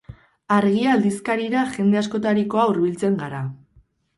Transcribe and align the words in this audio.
Argia 0.55 0.93
aldizkarira 0.97 1.65
jende 1.75 2.01
askotarikoa 2.03 2.67
hurbiltzen 2.71 3.21
gara. 3.25 3.47